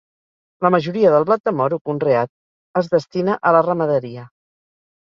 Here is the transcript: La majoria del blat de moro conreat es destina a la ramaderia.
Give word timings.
La 0.67 0.71
majoria 0.75 1.11
del 1.17 1.27
blat 1.31 1.43
de 1.49 1.53
moro 1.59 1.79
conreat 1.91 2.35
es 2.83 2.93
destina 2.97 3.39
a 3.53 3.57
la 3.59 3.65
ramaderia. 3.71 4.27